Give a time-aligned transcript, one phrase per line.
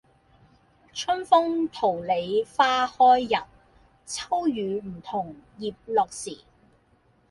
[0.93, 3.45] 春風桃李花開日，
[4.07, 6.39] 秋雨梧桐葉落時。